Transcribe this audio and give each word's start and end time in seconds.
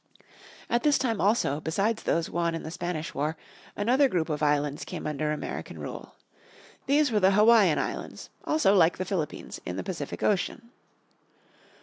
At 0.67 0.81
this 0.81 0.97
time, 0.97 1.21
also, 1.21 1.61
besides 1.61 2.01
those 2.01 2.27
won 2.27 2.55
in 2.55 2.63
the 2.63 2.71
Spanish 2.71 3.13
War 3.13 3.37
another 3.75 4.07
group 4.09 4.29
of 4.29 4.41
islands 4.41 4.83
came 4.83 5.05
under 5.05 5.31
American 5.31 5.77
rule. 5.77 6.15
These 6.87 7.11
were 7.11 7.19
the 7.19 7.33
Hawaiian 7.33 7.77
Islands, 7.77 8.31
also 8.43 8.73
like 8.73 8.97
the 8.97 9.05
Philippines 9.05 9.61
in 9.63 9.75
the 9.75 9.83
Pacific 9.83 10.23
Ocean. 10.23 10.71